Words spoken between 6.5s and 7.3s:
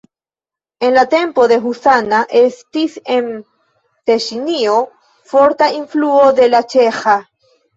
la ĉeĥa.